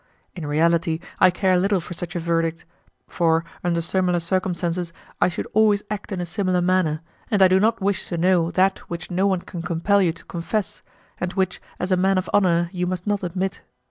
In 0.35 0.47
reality 0.47 0.99
I 1.19 1.29
care 1.29 1.59
little 1.59 1.79
for 1.79 1.93
such 1.93 2.15
a 2.15 2.19
verdict, 2.19 2.65
for, 3.07 3.45
under 3.63 3.81
similar 3.83 4.19
circumstances, 4.19 4.91
I 5.21 5.27
should 5.27 5.45
always 5.53 5.83
act 5.91 6.11
in 6.11 6.19
a 6.19 6.25
similar 6.25 6.59
manner, 6.59 7.01
and 7.29 7.39
I 7.43 7.47
do 7.47 7.59
not 7.59 7.81
wish 7.83 8.07
to 8.07 8.17
know 8.17 8.49
that 8.49 8.79
which 8.89 9.11
no 9.11 9.27
one 9.27 9.41
can 9.41 9.61
compel 9.61 10.01
you 10.01 10.11
to 10.11 10.25
confess, 10.25 10.81
and 11.19 11.33
which, 11.33 11.61
as 11.79 11.91
a 11.91 11.97
man 11.97 12.17
of 12.17 12.31
honour, 12.33 12.71
you 12.73 12.87
must 12.87 13.05
not 13.05 13.21
admit. 13.21 13.61